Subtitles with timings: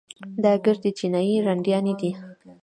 [0.43, 2.11] دا ګردې چينايي رنډيانې دي.